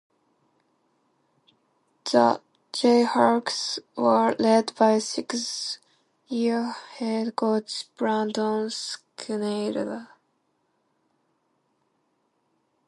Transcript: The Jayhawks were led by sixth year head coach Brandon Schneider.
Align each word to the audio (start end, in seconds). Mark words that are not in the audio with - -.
The 2.05 2.41
Jayhawks 2.73 3.77
were 3.95 4.35
led 4.39 4.73
by 4.75 4.97
sixth 4.97 5.77
year 6.27 6.71
head 6.97 7.35
coach 7.35 7.85
Brandon 7.97 8.71
Schneider. 8.71 10.07